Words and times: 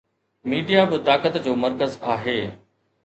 Media 0.53 0.81
به 0.93 0.97
طاقت 1.09 1.33
جو 1.49 1.53
مرڪز 1.67 1.91
آهي. 2.17 2.37